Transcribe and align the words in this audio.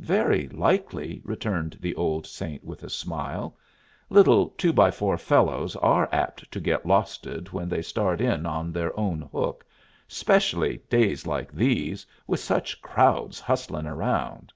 "Very 0.00 0.48
likely," 0.48 1.22
returned 1.24 1.78
the 1.80 1.94
old 1.94 2.26
saint 2.26 2.64
with 2.64 2.82
a 2.82 2.90
smile. 2.90 3.56
"Little 4.08 4.48
two 4.58 4.72
by 4.72 4.90
four 4.90 5.16
fellows 5.16 5.76
are 5.76 6.08
apt 6.10 6.50
to 6.50 6.58
get 6.58 6.86
losted 6.86 7.52
when 7.52 7.68
they 7.68 7.80
start 7.80 8.20
in 8.20 8.46
on 8.46 8.72
their 8.72 8.90
own 8.98 9.28
hook, 9.32 9.64
specially 10.08 10.78
days 10.90 11.24
like 11.24 11.52
these, 11.52 12.04
with 12.26 12.40
such 12.40 12.82
crowds 12.82 13.38
hustlin' 13.38 13.86
around." 13.86 14.52